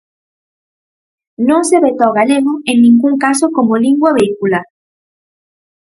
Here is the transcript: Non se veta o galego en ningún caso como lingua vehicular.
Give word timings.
Non 1.49 1.61
se 1.69 1.77
veta 1.85 2.09
o 2.11 2.15
galego 2.19 2.53
en 2.71 2.77
ningún 2.85 3.15
caso 3.25 3.45
como 3.55 3.81
lingua 3.85 4.15
vehicular. 4.19 4.65